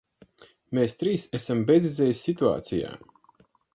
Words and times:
Mēs 0.77 0.95
trīs 1.01 1.27
esam 1.39 1.61
bezizejas 1.67 2.23
situācijā. 2.29 2.95